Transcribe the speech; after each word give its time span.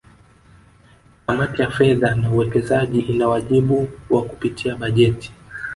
Kamati 1.25 1.61
ya 1.61 1.71
Fedha 1.71 2.15
na 2.15 2.31
Uwekezaji 2.31 2.99
ina 2.99 3.27
wajibu 3.27 3.87
wa 4.09 4.23
kupitia 4.23 4.75
bajeti 4.75 5.33